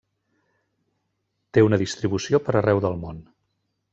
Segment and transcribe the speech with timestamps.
[1.57, 3.23] Té una distribució per arreu del món.